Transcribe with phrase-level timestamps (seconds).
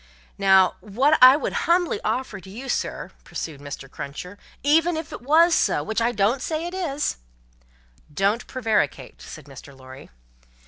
[0.39, 3.87] "Now, what I would humbly offer to you, sir," pursued Mr.
[3.87, 7.17] Cruncher, "even if it wos so, which I don't say it is"
[8.11, 9.77] "Don't prevaricate," said Mr.
[9.77, 10.09] Lorry.